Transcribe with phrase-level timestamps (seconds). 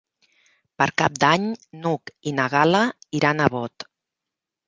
[0.81, 1.45] Per Cap d'Any
[1.83, 2.81] n'Hug i na Gal·la
[3.19, 3.87] iran a Bot.